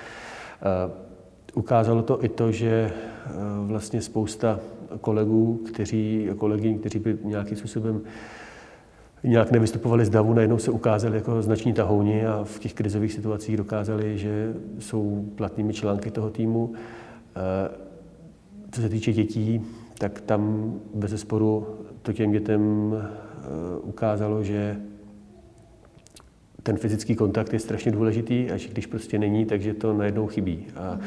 [1.53, 2.91] ukázalo to i to, že e,
[3.65, 4.59] vlastně spousta
[5.01, 8.01] kolegů, kteří, kolegyň, kteří by nějakým způsobem
[9.23, 13.57] nějak nevystupovali z davu, najednou se ukázali jako znační tahouni a v těch krizových situacích
[13.57, 16.73] dokázali, že jsou platnými články toho týmu.
[17.35, 17.69] Eh,
[18.71, 19.61] co se týče dětí,
[19.97, 21.67] tak tam bez sporu
[22.01, 24.77] to těm dětem eh, ukázalo, že
[26.63, 30.65] ten fyzický kontakt je strašně důležitý a že když prostě není, takže to najednou chybí.
[30.75, 30.99] A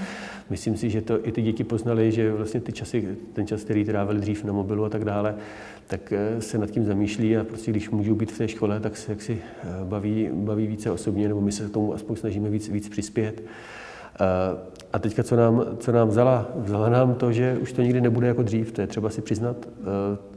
[0.51, 3.85] myslím si, že to i ty děti poznali, že vlastně ty časy, ten čas, který
[3.85, 5.35] trávili dřív na mobilu a tak dále,
[5.87, 8.97] tak eh, se nad tím zamýšlí a prostě když můžou být v té škole, tak
[8.97, 12.89] se jaksi eh, baví, baví více osobně, nebo my se tomu aspoň snažíme víc, víc
[12.89, 13.43] přispět.
[14.21, 16.49] Eh, a teďka, co nám, co nám vzala?
[16.57, 19.57] Vzala nám to, že už to nikdy nebude jako dřív, to je třeba si přiznat.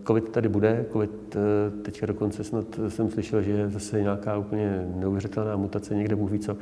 [0.07, 1.37] Covid tady bude, Covid
[1.81, 6.39] teďka dokonce snad jsem slyšel, že je zase nějaká úplně neuvěřitelná mutace, někde Bůh ví
[6.39, 6.57] co.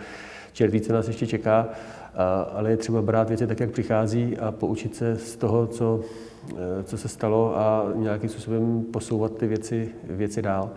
[0.53, 1.70] Čert více nás ještě čeká,
[2.53, 6.01] ale je třeba brát věci tak, jak přichází a poučit se z toho, co,
[6.84, 10.70] co se stalo a nějakým způsobem posouvat ty věci, věci dál.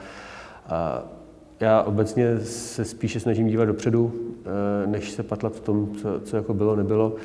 [0.68, 1.05] A
[1.61, 4.12] já obecně se spíše snažím dívat dopředu,
[4.84, 7.16] eh, než se patlat v tom, co, co jako bylo, nebylo.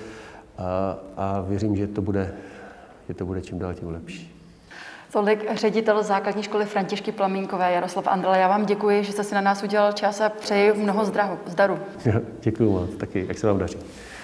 [0.58, 2.34] A, a věřím, že to bude,
[3.08, 4.32] že to bude čím dál tím lepší.
[5.12, 8.40] Tolik ředitel základní školy Františky Plamínkové Jaroslav Andrle.
[8.40, 11.80] Já vám děkuji, že jste si na nás udělal čas a přeji mnoho zdrahu, zdaru.
[12.42, 13.78] děkuji moc, taky, jak se vám daří.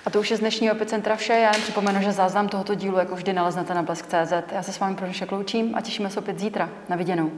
[0.05, 1.34] A to už je z dnešního epicentra vše.
[1.34, 4.34] Já jen připomenu, že záznam tohoto dílu jako vždy naleznete na blesk.cz.
[4.51, 6.70] Já se s vámi pro dnešek loučím a těšíme se opět zítra.
[6.89, 7.32] Na viděnou.